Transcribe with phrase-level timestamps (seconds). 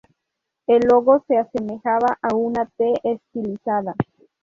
[0.65, 3.93] El logo se asemejaba a una T estilizada.